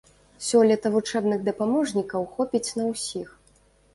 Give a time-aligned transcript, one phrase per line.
[0.45, 3.29] Сёлета вучэбных дапаможнікаў хопіць на усіх.